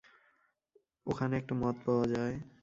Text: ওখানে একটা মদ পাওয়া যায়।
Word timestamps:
ওখানে 1.07 1.33
একটা 1.37 1.53
মদ 1.55 1.75
পাওয়া 1.85 2.05
যায়। 2.07 2.35